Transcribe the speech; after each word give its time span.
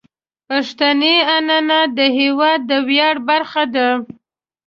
پښتني 0.47 1.15
عنعنات 1.33 1.89
د 1.99 1.99
هیواد 2.19 2.59
د 2.69 2.71
ویاړ 2.87 3.15
برخه 3.29 3.63
دي. 3.75 3.87